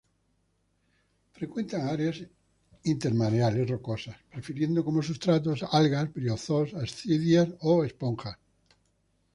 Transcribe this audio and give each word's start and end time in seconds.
Frecuentan 1.33 1.81
áreas 1.87 2.23
intermareales 2.83 3.69
rocosas, 3.69 4.15
prefiriendo 4.31 4.83
como 4.83 5.03
sustratos 5.03 5.63
algas, 5.71 6.11
briozoos, 6.11 6.73
ascidias 6.73 7.47
o 7.59 7.83
esponjas. 7.85 8.39